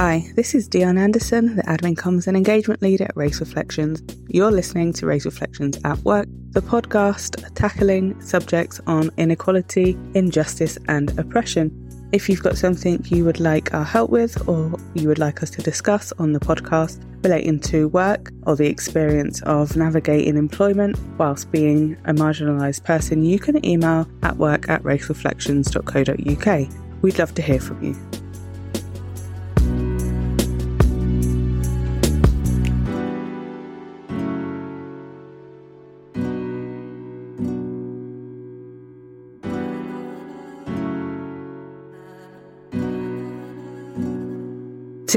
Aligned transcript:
Hi, 0.00 0.32
this 0.34 0.54
is 0.54 0.66
Dionne 0.66 0.98
Anderson, 0.98 1.56
the 1.56 1.62
Admin 1.64 1.94
Comms 1.94 2.26
and 2.26 2.34
Engagement 2.34 2.80
Leader 2.80 3.04
at 3.04 3.16
Race 3.18 3.38
Reflections. 3.38 4.02
You're 4.28 4.50
listening 4.50 4.94
to 4.94 5.04
Race 5.04 5.26
Reflections 5.26 5.78
at 5.84 5.98
Work, 5.98 6.26
the 6.52 6.62
podcast 6.62 7.54
tackling 7.54 8.18
subjects 8.22 8.80
on 8.86 9.10
inequality, 9.18 9.98
injustice, 10.14 10.78
and 10.88 11.18
oppression. 11.18 11.70
If 12.12 12.30
you've 12.30 12.42
got 12.42 12.56
something 12.56 13.04
you 13.10 13.26
would 13.26 13.40
like 13.40 13.74
our 13.74 13.84
help 13.84 14.08
with 14.08 14.48
or 14.48 14.72
you 14.94 15.06
would 15.06 15.18
like 15.18 15.42
us 15.42 15.50
to 15.50 15.60
discuss 15.60 16.12
on 16.12 16.32
the 16.32 16.40
podcast 16.40 16.98
relating 17.22 17.60
to 17.60 17.88
work 17.88 18.32
or 18.46 18.56
the 18.56 18.68
experience 18.68 19.42
of 19.42 19.76
navigating 19.76 20.38
employment 20.38 20.98
whilst 21.18 21.52
being 21.52 21.98
a 22.06 22.14
marginalised 22.14 22.84
person, 22.84 23.22
you 23.22 23.38
can 23.38 23.62
email 23.66 24.08
at 24.22 24.38
work 24.38 24.66
at 24.70 24.82
racereflections.co.uk. 24.82 26.68
We'd 27.02 27.18
love 27.18 27.34
to 27.34 27.42
hear 27.42 27.60
from 27.60 27.84
you. 27.84 28.19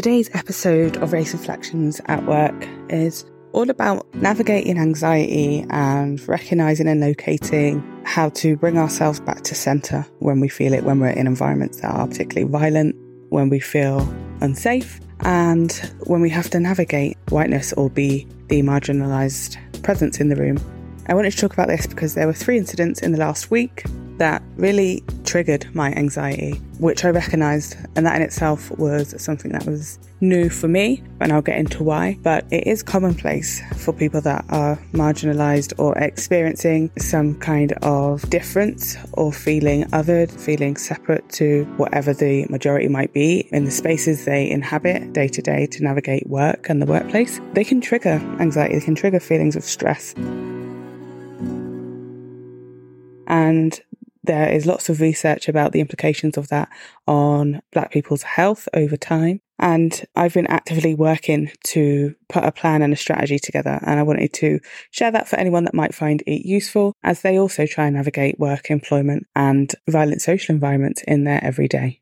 Today's 0.03 0.29
episode 0.35 0.97
of 0.97 1.13
Race 1.13 1.31
Reflections 1.31 2.01
at 2.07 2.25
Work 2.25 2.67
is 2.89 3.23
all 3.53 3.69
about 3.69 4.13
navigating 4.15 4.77
anxiety 4.77 5.65
and 5.69 6.19
recognizing 6.27 6.89
and 6.89 6.99
locating 6.99 7.81
how 8.03 8.27
to 8.31 8.57
bring 8.57 8.77
ourselves 8.77 9.21
back 9.21 9.43
to 9.43 9.55
center 9.55 10.05
when 10.19 10.41
we 10.41 10.49
feel 10.49 10.73
it, 10.73 10.83
when 10.83 10.99
we're 10.99 11.07
in 11.07 11.25
environments 11.25 11.79
that 11.79 11.95
are 11.95 12.05
particularly 12.05 12.51
violent, 12.51 12.97
when 13.29 13.47
we 13.47 13.61
feel 13.61 14.01
unsafe, 14.41 14.99
and 15.21 15.71
when 16.07 16.19
we 16.19 16.29
have 16.29 16.49
to 16.49 16.59
navigate 16.59 17.17
whiteness 17.29 17.71
or 17.71 17.89
be 17.89 18.27
the 18.49 18.61
marginalized 18.61 19.55
presence 19.83 20.19
in 20.19 20.27
the 20.27 20.35
room. 20.35 20.59
I 21.07 21.13
wanted 21.13 21.31
to 21.31 21.37
talk 21.37 21.53
about 21.53 21.69
this 21.69 21.87
because 21.87 22.13
there 22.13 22.27
were 22.27 22.33
three 22.33 22.57
incidents 22.57 23.01
in 23.01 23.13
the 23.13 23.19
last 23.19 23.51
week 23.51 23.85
that 24.17 24.41
really 24.57 25.03
triggered 25.23 25.73
my 25.73 25.91
anxiety, 25.93 26.53
which 26.79 27.03
I 27.05 27.09
recognized, 27.09 27.75
and 27.95 28.05
that 28.05 28.15
in 28.15 28.21
itself 28.21 28.71
was 28.77 29.21
something 29.21 29.51
that 29.51 29.65
was 29.65 29.99
new 30.21 30.49
for 30.49 30.67
me, 30.67 31.03
and 31.19 31.31
I'll 31.31 31.41
get 31.41 31.57
into 31.57 31.83
why. 31.83 32.17
But 32.23 32.45
it 32.51 32.65
is 32.67 32.81
commonplace 32.83 33.61
for 33.77 33.93
people 33.93 34.21
that 34.21 34.45
are 34.49 34.77
marginalized 34.93 35.73
or 35.77 35.97
experiencing 35.97 36.91
some 36.97 37.35
kind 37.39 37.73
of 37.81 38.27
difference 38.29 38.95
or 39.13 39.33
feeling 39.33 39.83
othered, 39.85 40.31
feeling 40.31 40.77
separate 40.77 41.27
to 41.33 41.65
whatever 41.77 42.13
the 42.13 42.45
majority 42.49 42.87
might 42.87 43.13
be 43.13 43.47
in 43.51 43.65
the 43.65 43.71
spaces 43.71 44.25
they 44.25 44.49
inhabit 44.49 45.13
day 45.13 45.27
to 45.27 45.41
day 45.41 45.65
to 45.67 45.83
navigate 45.83 46.27
work 46.27 46.69
and 46.69 46.81
the 46.81 46.85
workplace. 46.85 47.39
They 47.53 47.63
can 47.63 47.81
trigger 47.81 48.21
anxiety, 48.39 48.75
they 48.79 48.85
can 48.85 48.95
trigger 48.95 49.19
feelings 49.19 49.55
of 49.55 49.63
stress. 49.63 50.13
And 53.25 53.81
there 54.23 54.49
is 54.49 54.65
lots 54.65 54.87
of 54.87 55.01
research 55.01 55.49
about 55.49 55.73
the 55.73 55.81
implications 55.81 56.37
of 56.37 56.47
that 56.47 56.69
on 57.07 57.61
Black 57.73 57.91
people's 57.91 58.23
health 58.23 58.69
over 58.73 58.95
time. 58.95 59.41
And 59.59 60.05
I've 60.15 60.33
been 60.33 60.47
actively 60.47 60.95
working 60.95 61.51
to 61.67 62.15
put 62.29 62.43
a 62.43 62.51
plan 62.51 62.81
and 62.81 62.93
a 62.93 62.97
strategy 62.97 63.37
together. 63.37 63.79
And 63.85 63.99
I 63.99 64.03
wanted 64.03 64.33
to 64.33 64.59
share 64.91 65.11
that 65.11 65.27
for 65.27 65.35
anyone 65.37 65.65
that 65.65 65.73
might 65.73 65.93
find 65.93 66.23
it 66.25 66.47
useful 66.47 66.93
as 67.03 67.21
they 67.21 67.37
also 67.37 67.65
try 67.65 67.85
and 67.85 67.95
navigate 67.95 68.39
work, 68.39 68.71
employment, 68.71 69.27
and 69.35 69.73
violent 69.89 70.21
social 70.21 70.53
environments 70.53 71.03
in 71.07 71.25
their 71.25 71.43
everyday. 71.43 71.99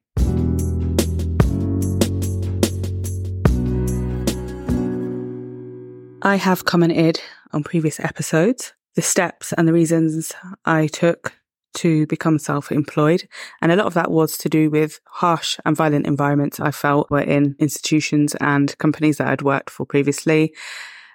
I 6.24 6.36
have 6.36 6.66
commented 6.66 7.20
on 7.52 7.64
previous 7.64 8.00
episodes 8.00 8.74
the 8.96 9.02
steps 9.02 9.54
and 9.54 9.68
the 9.68 9.74
reasons 9.74 10.34
I 10.66 10.88
took 10.88 11.41
to 11.76 12.06
become 12.08 12.40
self 12.40 12.72
employed. 12.72 13.28
And 13.62 13.72
a 13.72 13.76
lot 13.76 13.88
of 13.88 13.94
that 13.94 14.12
was 14.12 14.38
to 14.40 14.50
do 14.50 14.70
with 14.70 15.00
harsh 15.06 15.58
and 15.66 15.76
violent 15.76 16.08
environments 16.08 16.60
I 16.60 16.72
felt 16.72 17.10
were 17.10 17.22
in 17.22 17.56
institutions 17.60 18.36
and 18.36 18.78
companies 18.78 19.18
that 19.18 19.28
I'd 19.28 19.42
worked 19.42 19.70
for 19.70 19.86
previously, 19.86 20.54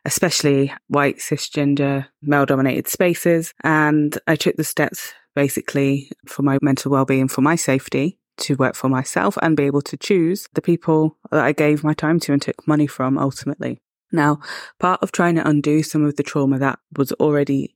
especially 0.04 0.72
white, 0.88 1.18
cisgender, 1.18 2.06
male 2.22 2.46
dominated 2.46 2.88
spaces. 2.88 3.52
And 3.62 4.18
I 4.26 4.36
took 4.36 4.56
the 4.56 4.64
steps 4.64 5.12
basically 5.34 6.10
for 6.26 6.42
my 6.42 6.58
mental 6.62 6.90
well 6.90 7.04
being, 7.04 7.28
for 7.28 7.42
my 7.42 7.56
safety. 7.56 8.18
To 8.40 8.54
work 8.54 8.74
for 8.74 8.90
myself 8.90 9.38
and 9.40 9.56
be 9.56 9.62
able 9.62 9.80
to 9.80 9.96
choose 9.96 10.46
the 10.52 10.60
people 10.60 11.16
that 11.30 11.42
I 11.42 11.52
gave 11.52 11.82
my 11.82 11.94
time 11.94 12.20
to 12.20 12.34
and 12.34 12.42
took 12.42 12.68
money 12.68 12.86
from 12.86 13.16
ultimately. 13.16 13.80
Now, 14.12 14.40
part 14.78 15.02
of 15.02 15.12
trying 15.12 15.34
to 15.36 15.48
undo 15.48 15.82
some 15.82 16.04
of 16.04 16.16
the 16.16 16.22
trauma 16.22 16.58
that 16.58 16.78
was 16.96 17.12
already 17.12 17.75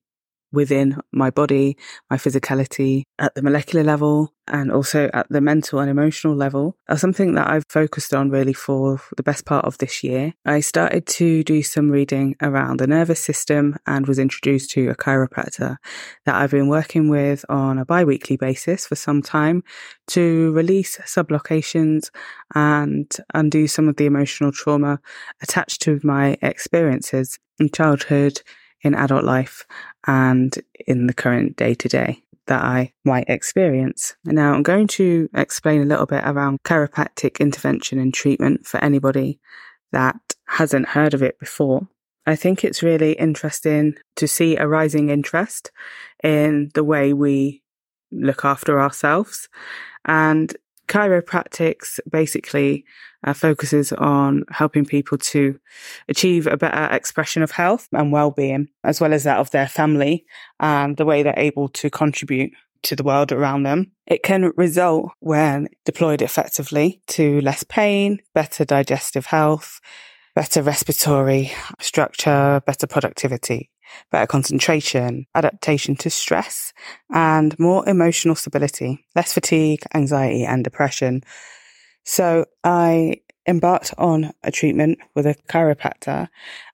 within 0.52 0.98
my 1.12 1.30
body, 1.30 1.76
my 2.10 2.16
physicality 2.16 3.04
at 3.18 3.34
the 3.34 3.42
molecular 3.42 3.84
level 3.84 4.32
and 4.48 4.72
also 4.72 5.08
at 5.14 5.28
the 5.28 5.40
mental 5.40 5.78
and 5.78 5.90
emotional 5.90 6.34
level 6.34 6.76
are 6.88 6.98
something 6.98 7.34
that 7.34 7.48
I've 7.48 7.64
focused 7.68 8.12
on 8.12 8.30
really 8.30 8.52
for 8.52 9.00
the 9.16 9.22
best 9.22 9.44
part 9.44 9.64
of 9.64 9.78
this 9.78 10.02
year. 10.02 10.34
I 10.44 10.60
started 10.60 11.06
to 11.06 11.44
do 11.44 11.62
some 11.62 11.90
reading 11.90 12.36
around 12.42 12.80
the 12.80 12.86
nervous 12.86 13.20
system 13.20 13.76
and 13.86 14.06
was 14.06 14.18
introduced 14.18 14.70
to 14.70 14.88
a 14.88 14.96
chiropractor 14.96 15.76
that 16.26 16.34
I've 16.34 16.50
been 16.50 16.68
working 16.68 17.08
with 17.08 17.44
on 17.48 17.78
a 17.78 17.84
bi-weekly 17.84 18.36
basis 18.36 18.86
for 18.86 18.96
some 18.96 19.22
time 19.22 19.62
to 20.08 20.52
release 20.52 20.98
subluxations 20.98 22.10
and 22.54 23.10
undo 23.34 23.68
some 23.68 23.88
of 23.88 23.96
the 23.96 24.06
emotional 24.06 24.52
trauma 24.52 25.00
attached 25.42 25.82
to 25.82 26.00
my 26.02 26.36
experiences 26.42 27.38
in 27.60 27.68
childhood 27.70 28.42
in 28.82 28.94
adult 28.94 29.24
life 29.24 29.66
and 30.06 30.58
in 30.86 31.06
the 31.06 31.14
current 31.14 31.56
day 31.56 31.74
to 31.74 31.88
day 31.88 32.22
that 32.46 32.62
I 32.64 32.92
might 33.04 33.28
experience. 33.28 34.16
And 34.26 34.34
now, 34.34 34.52
I'm 34.52 34.62
going 34.62 34.88
to 34.88 35.28
explain 35.34 35.82
a 35.82 35.86
little 35.86 36.06
bit 36.06 36.24
around 36.24 36.62
chiropractic 36.64 37.38
intervention 37.38 37.98
and 37.98 38.12
treatment 38.12 38.66
for 38.66 38.82
anybody 38.82 39.38
that 39.92 40.16
hasn't 40.46 40.88
heard 40.88 41.14
of 41.14 41.22
it 41.22 41.38
before. 41.38 41.86
I 42.26 42.36
think 42.36 42.64
it's 42.64 42.82
really 42.82 43.12
interesting 43.12 43.94
to 44.16 44.26
see 44.26 44.56
a 44.56 44.66
rising 44.66 45.10
interest 45.10 45.70
in 46.22 46.70
the 46.74 46.84
way 46.84 47.12
we 47.12 47.62
look 48.10 48.44
after 48.44 48.80
ourselves. 48.80 49.48
And 50.04 50.54
chiropractics 50.90 52.00
basically 52.10 52.84
uh, 53.24 53.32
focuses 53.32 53.92
on 53.92 54.44
helping 54.50 54.84
people 54.84 55.16
to 55.18 55.58
achieve 56.08 56.46
a 56.46 56.56
better 56.56 56.92
expression 56.94 57.42
of 57.42 57.52
health 57.52 57.88
and 57.92 58.12
well-being, 58.12 58.68
as 58.84 59.00
well 59.00 59.12
as 59.12 59.24
that 59.24 59.38
of 59.38 59.50
their 59.52 59.68
family 59.68 60.24
and 60.58 60.96
the 60.96 61.04
way 61.04 61.22
they're 61.22 61.34
able 61.36 61.68
to 61.68 61.88
contribute 61.90 62.52
to 62.82 62.96
the 62.96 63.02
world 63.04 63.30
around 63.30 63.62
them. 63.62 63.92
It 64.06 64.22
can 64.22 64.52
result 64.56 65.12
when 65.20 65.68
deployed 65.84 66.22
effectively 66.22 67.00
to 67.08 67.40
less 67.42 67.62
pain, 67.62 68.20
better 68.34 68.64
digestive 68.64 69.26
health, 69.26 69.80
better 70.34 70.62
respiratory 70.62 71.52
structure, 71.80 72.62
better 72.66 72.86
productivity, 72.86 73.69
better 74.10 74.26
concentration, 74.26 75.26
adaptation 75.34 75.96
to 75.96 76.10
stress, 76.10 76.72
and 77.12 77.58
more 77.58 77.88
emotional 77.88 78.34
stability, 78.34 79.04
less 79.14 79.32
fatigue, 79.32 79.80
anxiety, 79.94 80.44
and 80.44 80.64
depression. 80.64 81.22
So 82.04 82.46
I 82.64 83.20
embarked 83.46 83.94
on 83.98 84.32
a 84.42 84.50
treatment 84.50 84.98
with 85.14 85.26
a 85.26 85.34
chiropractor 85.48 86.28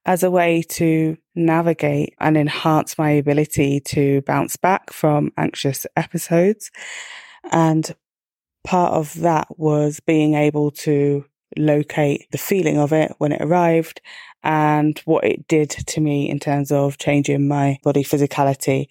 as 0.04 0.22
a 0.22 0.30
way 0.30 0.62
to 0.68 1.16
navigate 1.34 2.14
and 2.18 2.36
enhance 2.36 2.98
my 2.98 3.10
ability 3.10 3.80
to 3.80 4.22
bounce 4.22 4.56
back 4.56 4.92
from 4.92 5.32
anxious 5.36 5.86
episodes. 5.96 6.70
And 7.50 7.94
part 8.64 8.92
of 8.92 9.14
that 9.20 9.46
was 9.58 10.00
being 10.00 10.34
able 10.34 10.70
to 10.72 11.24
locate 11.56 12.26
the 12.32 12.38
feeling 12.38 12.78
of 12.78 12.92
it 12.92 13.14
when 13.18 13.32
it 13.32 13.40
arrived 13.40 14.00
and 14.42 14.98
what 15.04 15.24
it 15.24 15.48
did 15.48 15.70
to 15.70 16.00
me 16.00 16.28
in 16.28 16.38
terms 16.38 16.70
of 16.70 16.98
changing 16.98 17.48
my 17.48 17.78
body 17.82 18.04
physicality. 18.04 18.86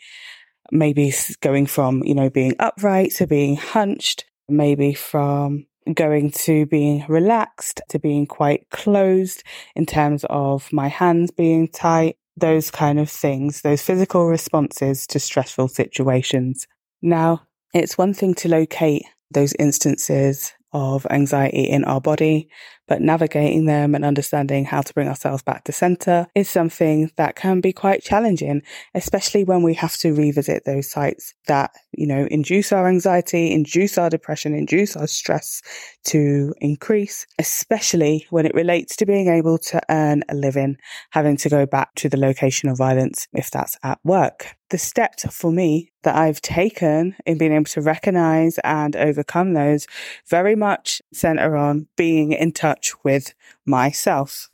Maybe 0.72 1.14
going 1.42 1.68
from, 1.68 2.04
you 2.04 2.16
know, 2.16 2.30
being 2.30 2.56
upright 2.60 3.12
to 3.16 3.28
being 3.28 3.56
hunched, 3.56 4.26
maybe 4.50 4.94
from 4.94 5.68
going 5.94 6.32
to 6.32 6.66
being 6.66 7.06
relaxed 7.08 7.82
to 7.90 8.00
being 8.00 8.26
quite 8.26 8.68
closed 8.72 9.44
in 9.76 9.86
terms 9.86 10.26
of 10.30 10.72
my 10.74 10.88
hands 10.88 11.30
being 11.32 11.68
tight, 11.68 12.18
those 12.36 12.72
kind 12.72 13.00
of 13.00 13.10
things, 13.10 13.62
those 13.62 13.82
physical 13.82 14.26
responses 14.26 15.06
to 15.08 15.20
stressful 15.20 15.68
situations. 15.68 16.68
Now, 17.02 17.44
it's 17.74 17.98
one 17.98 18.14
thing 18.14 18.34
to 18.36 18.50
locate 18.50 19.04
those 19.32 19.54
instances 19.60 20.54
of 20.74 21.06
anxiety 21.10 21.64
in 21.64 21.84
our 21.86 22.02
body, 22.02 22.50
but 22.88 23.02
navigating 23.02 23.66
them 23.66 23.96
and 23.96 24.06
understanding 24.06 24.66
how 24.66 24.82
to 24.82 24.94
bring 24.94 25.08
ourselves 25.08 25.44
back 25.44 25.64
to 25.64 25.72
center 25.72 26.28
is 26.36 26.50
something 26.50 27.12
that 27.16 27.36
can 27.36 27.62
be 27.62 27.74
quite 27.74 28.04
challenging, 28.04 28.62
especially 28.94 29.44
when 29.44 29.64
we 29.64 29.74
have 29.74 29.98
to 29.98 30.14
revisit 30.14 30.64
those 30.66 30.90
sites 30.90 31.34
that, 31.48 31.72
you 31.92 32.08
know, 32.08 32.28
induce 32.30 32.72
our 32.72 32.88
anxiety, 32.88 33.52
induce 33.52 33.98
our 33.98 34.10
depression, 34.10 34.54
induce 34.54 34.96
our 34.96 35.08
stress 35.08 35.62
to 36.06 36.54
increase, 36.60 37.26
especially 37.40 38.26
when 38.30 38.46
it 38.46 38.54
relates 38.54 38.96
to 38.96 39.06
being 39.06 39.28
able 39.28 39.58
to 39.58 39.82
earn 39.90 40.24
a 40.30 40.36
living, 40.36 40.78
having 41.12 41.38
to 41.38 41.50
go 41.50 41.66
back 41.66 41.94
to 41.96 42.10
the 42.10 42.18
location 42.18 42.70
of 42.70 42.78
violence 42.78 43.28
if 43.34 43.50
that's 43.50 43.78
at 43.84 44.00
work. 44.04 44.56
The 44.70 44.78
steps 44.80 45.26
for 45.34 45.52
me 45.52 45.92
that 46.04 46.16
I've 46.16 46.42
taken 46.42 47.16
in 47.26 47.38
being 47.38 47.52
able 47.52 47.66
to 47.66 47.82
recognize 47.82 48.58
and 48.64 48.96
overcome 48.96 49.54
those 49.54 49.86
very 50.30 50.56
much 50.56 51.02
center 51.14 51.56
on 51.56 51.88
being 51.98 52.32
in 52.32 52.52
touch 52.76 52.94
with 53.04 53.34
myself. 53.66 54.50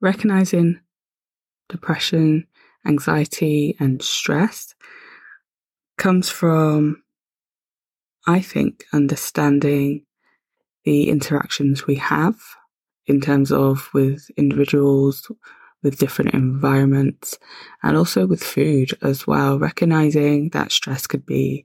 Recognizing 0.00 0.80
depression, 1.70 2.46
anxiety, 2.86 3.74
and 3.80 4.02
stress 4.02 4.74
comes 5.96 6.28
from, 6.28 7.02
I 8.26 8.40
think, 8.40 8.84
understanding 8.92 10.04
the 10.84 11.08
interactions 11.08 11.86
we 11.86 11.94
have 11.94 12.36
in 13.06 13.20
terms 13.20 13.52
of 13.52 13.88
with 13.92 14.30
individuals, 14.36 15.30
with 15.82 15.98
different 15.98 16.34
environments, 16.34 17.38
and 17.82 17.96
also 17.96 18.26
with 18.26 18.42
food 18.42 18.90
as 19.02 19.26
well. 19.26 19.58
Recognizing 19.58 20.50
that 20.50 20.72
stress 20.72 21.06
could 21.06 21.26
be 21.26 21.64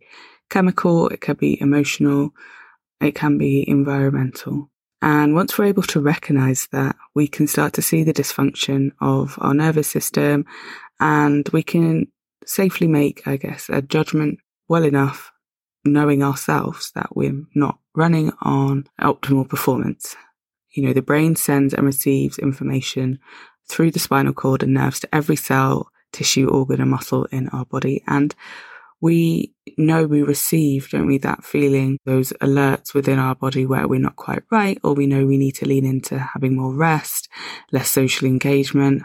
chemical, 0.50 1.08
it 1.10 1.22
could 1.22 1.38
be 1.38 1.60
emotional, 1.62 2.32
it 3.00 3.16
can 3.16 3.38
be 3.38 3.68
environmental. 3.68 4.70
And 5.02 5.34
once 5.34 5.58
we're 5.58 5.66
able 5.66 5.84
to 5.84 6.02
recognize 6.02 6.68
that, 6.74 6.96
we 7.16 7.28
can 7.28 7.48
start 7.48 7.74
to 7.74 7.82
see 7.82 8.04
the 8.04 8.14
dysfunction 8.14 8.92
of 9.00 9.38
our 9.40 9.54
nervous 9.54 9.88
system 9.88 10.46
and 11.00 11.48
we 11.50 11.64
can 11.64 12.08
safely 12.46 12.88
make, 12.88 13.26
I 13.26 13.38
guess, 13.38 13.70
a 13.70 13.82
judgment 13.82 14.40
well 14.68 14.84
enough 14.84 15.32
knowing 15.86 16.22
ourselves 16.24 16.92
that 16.96 17.16
we're 17.16 17.46
not 17.56 17.80
running 17.96 18.34
on 18.42 18.88
optimal 19.00 19.48
performance. 19.48 20.16
You 20.72 20.84
know, 20.84 20.94
the 20.94 21.02
brain 21.02 21.36
sends 21.36 21.74
and 21.74 21.86
receives 21.86 22.38
information 22.38 23.20
through 23.68 23.92
the 23.92 24.00
spinal 24.00 24.34
cord 24.34 24.64
and 24.64 24.74
nerves 24.74 25.00
to 25.02 25.16
every 25.16 25.36
cell, 25.36 25.92
tissue, 26.12 26.48
organ, 26.48 26.82
and 26.82 26.90
muscle 26.90 27.26
in 27.26 27.50
our 27.50 27.66
body. 27.66 28.04
And 28.08 28.34
we 29.02 29.54
know 29.78 30.06
we 30.06 30.24
receive, 30.24 30.90
don't 30.90 31.08
we, 31.08 31.18
that 31.20 31.44
feeling, 31.44 31.98
those 32.06 32.34
alerts 32.42 32.94
within 32.94 33.20
our 33.20 33.36
body 33.36 33.66
where 33.66 33.88
we're 33.88 34.00
not 34.00 34.16
quite 34.16 34.44
right, 34.52 34.78
or 34.84 34.94
we 34.94 35.08
know 35.08 35.26
we 35.26 35.38
need 35.38 35.56
to 35.56 35.68
lean 35.68 35.86
into 35.86 36.20
having 36.20 36.56
more 36.56 36.74
rest, 36.74 37.30
less 37.72 37.90
social 37.90 38.28
engagement, 38.28 39.04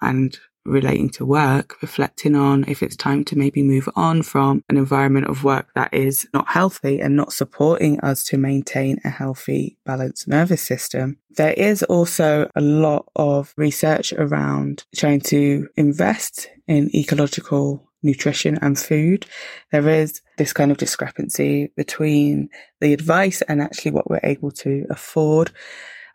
and 0.00 0.38
relating 0.66 1.10
to 1.10 1.24
work, 1.24 1.80
reflecting 1.82 2.34
on 2.34 2.64
if 2.68 2.82
it's 2.82 2.96
time 2.96 3.24
to 3.26 3.36
maybe 3.36 3.62
move 3.62 3.88
on 3.96 4.22
from 4.22 4.64
an 4.68 4.76
environment 4.76 5.26
of 5.26 5.44
work 5.44 5.68
that 5.74 5.92
is 5.94 6.26
not 6.34 6.48
healthy 6.48 7.00
and 7.00 7.16
not 7.16 7.32
supporting 7.32 8.00
us 8.00 8.24
to 8.24 8.36
maintain 8.36 8.98
a 9.04 9.08
healthy, 9.08 9.78
balanced 9.84 10.28
nervous 10.28 10.62
system. 10.62 11.18
There 11.36 11.52
is 11.52 11.82
also 11.82 12.50
a 12.56 12.60
lot 12.60 13.06
of 13.14 13.52
research 13.56 14.12
around 14.12 14.84
trying 14.94 15.20
to 15.22 15.68
invest 15.76 16.48
in 16.66 16.94
ecological 16.94 17.86
nutrition 18.02 18.58
and 18.62 18.78
food. 18.78 19.26
There 19.72 19.88
is 19.88 20.22
this 20.38 20.52
kind 20.52 20.70
of 20.70 20.78
discrepancy 20.78 21.72
between 21.76 22.48
the 22.80 22.92
advice 22.92 23.42
and 23.42 23.60
actually 23.60 23.90
what 23.90 24.08
we're 24.08 24.20
able 24.22 24.50
to 24.52 24.86
afford. 24.88 25.50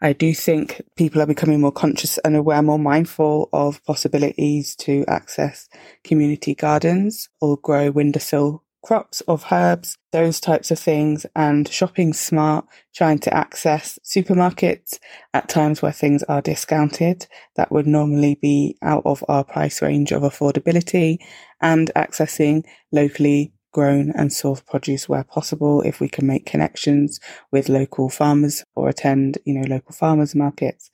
I 0.04 0.14
do 0.14 0.34
think 0.34 0.82
people 0.96 1.22
are 1.22 1.28
becoming 1.28 1.62
more 1.62 1.72
conscious 1.72 2.18
and 2.20 2.36
aware, 2.36 2.64
more 2.64 2.80
mindful 2.80 3.50
of 3.54 3.84
possibilities 3.86 4.76
to 4.78 5.06
access 5.08 5.70
community 6.04 6.56
gardens 6.56 7.30
or 7.40 7.58
grow 7.58 7.92
windowsill 7.92 8.64
crops 8.84 9.22
of 9.22 9.46
herbs, 9.52 10.00
those 10.12 10.40
types 10.40 10.72
of 10.72 10.80
things, 10.80 11.28
and 11.36 11.68
shopping 11.68 12.14
smart, 12.14 12.66
trying 12.96 13.20
to 13.20 13.32
access 13.32 14.00
supermarkets 14.04 14.98
at 15.36 15.48
times 15.48 15.84
where 15.84 15.92
things 15.92 16.24
are 16.24 16.42
discounted 16.42 17.28
that 17.56 17.72
would 17.72 17.86
normally 17.86 18.36
be 18.42 18.76
out 18.82 19.04
of 19.06 19.24
our 19.28 19.44
price 19.44 19.84
range 19.84 20.12
of 20.12 20.24
affordability, 20.24 21.20
and 21.62 21.92
accessing 21.96 22.66
locally 22.92 23.54
grown 23.72 24.12
and 24.12 24.30
sourced 24.30 24.66
produce 24.66 25.08
where 25.08 25.24
possible. 25.24 25.82
If 25.82 26.00
we 26.00 26.10
can 26.10 26.28
make 26.28 26.46
connections 26.46 27.20
with 27.52 27.70
local 27.70 28.10
farmers 28.10 28.64
or 28.76 28.90
attend, 28.90 29.38
you 29.46 29.54
know, 29.54 29.68
local 29.68 29.94
farmers 29.94 30.36
markets, 30.36 30.90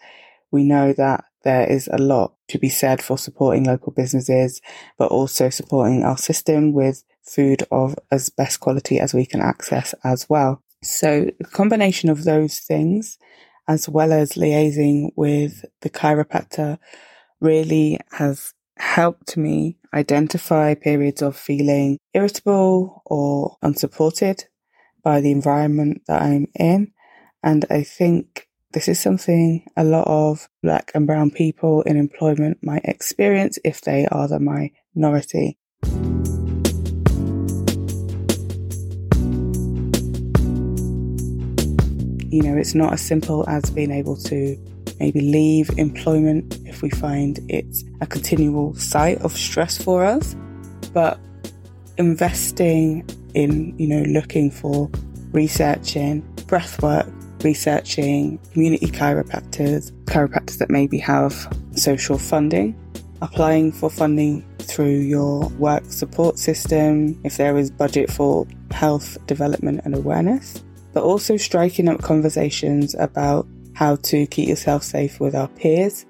we 0.52 0.64
know 0.64 0.94
that 0.94 1.26
there 1.44 1.70
is 1.70 1.90
a 1.92 1.98
lot 1.98 2.34
to 2.50 2.58
be 2.58 2.70
said 2.70 3.02
for 3.02 3.18
supporting 3.18 3.64
local 3.64 3.92
businesses, 3.92 4.62
but 4.98 5.12
also 5.12 5.50
supporting 5.50 6.04
our 6.04 6.18
system 6.18 6.74
with 6.74 7.04
food 7.24 7.64
of 7.72 7.96
as 8.12 8.30
best 8.30 8.60
quality 8.60 9.00
as 9.00 9.14
we 9.14 9.26
can 9.26 9.42
access 9.42 9.94
as 10.04 10.30
well. 10.30 10.62
So 10.84 11.32
the 11.40 11.46
combination 11.46 12.10
of 12.10 12.24
those 12.24 12.60
things, 12.60 13.18
as 13.68 13.90
well 13.90 14.14
as 14.14 14.34
liaising 14.34 15.12
with 15.16 15.66
the 15.82 15.90
chiropractor 15.90 16.80
really 17.42 18.00
has 18.12 18.54
helped 18.80 19.38
me 19.38 19.78
identify 19.94 20.74
periods 20.74 21.22
of 21.22 21.36
feeling 21.36 21.98
irritable 22.14 23.02
or 23.06 23.58
unsupported 23.62 24.46
by 25.04 25.22
the 25.22 25.32
environment 25.32 26.02
that 26.08 26.22
I'm 26.22 26.48
in. 26.60 26.92
And 27.44 27.66
I 27.70 27.84
think 27.84 28.48
this 28.74 28.88
is 28.88 29.00
something 29.00 29.66
a 29.76 29.84
lot 29.84 30.08
of 30.08 30.50
black 30.62 30.92
and 30.94 31.08
brown 31.08 31.32
people 31.32 31.82
in 31.84 31.98
employment 31.98 32.60
might 32.62 32.86
experience 32.86 33.58
if 33.64 33.82
they 33.82 34.06
are 34.08 34.28
the 34.28 34.40
minority. 34.40 35.58
You 42.30 42.44
know, 42.44 42.58
it's 42.58 42.76
not 42.76 42.94
as 42.94 43.02
simple 43.02 43.48
as 43.48 43.70
being 43.70 43.92
able 43.92 44.18
to 44.18 44.58
maybe 45.00 45.22
leave 45.22 45.70
employment 45.78 46.58
if 46.66 46.82
we 46.82 46.90
find 46.90 47.40
it's 47.50 47.84
a 48.02 48.08
continual 48.08 48.76
site 48.76 49.20
of 49.20 49.36
stress 49.36 49.82
for 49.82 50.04
us. 50.04 50.36
But 50.94 51.20
investing 51.98 53.08
in, 53.34 53.78
you 53.78 53.88
know, 53.88 54.04
looking 54.04 54.52
for 54.52 54.90
researching 55.32 56.22
breathwork, 56.48 57.12
researching 57.44 58.40
community 58.54 58.88
chiropractors, 58.88 59.92
chiropractors 60.06 60.58
that 60.58 60.70
maybe 60.70 60.98
have 60.98 61.34
social 61.76 62.18
funding, 62.18 62.76
applying 63.22 63.72
for 63.72 63.90
funding 63.90 64.46
through 64.60 65.00
your 65.00 65.48
work 65.50 65.84
support 65.86 66.38
system 66.38 67.20
if 67.24 67.38
there 67.38 67.58
is 67.58 67.72
budget 67.72 68.12
for 68.12 68.46
health 68.72 69.18
development 69.28 69.82
and 69.86 69.96
awareness, 69.96 70.64
but 70.94 71.04
also 71.04 71.38
striking 71.38 71.88
up 71.88 72.02
conversations 72.02 72.96
about 72.96 73.48
how 73.78 73.96
to 73.96 74.26
keep 74.26 74.50
yourself 74.50 74.82
safe 74.82 75.20
with 75.20 75.36
our 75.36 75.48
peers, 75.50 76.08